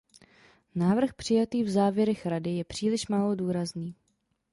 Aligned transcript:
Návrh 0.75 1.13
přijatý 1.13 1.63
v 1.63 1.69
závěrech 1.69 2.25
Rady 2.25 2.49
je 2.49 2.63
příliš 2.63 3.07
málo 3.07 3.35
důrazný. 3.35 3.95